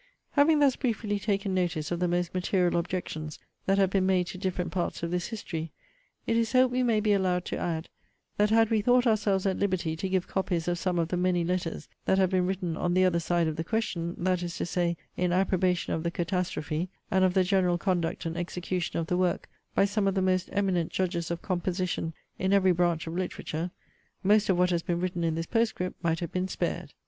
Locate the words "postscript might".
25.45-26.21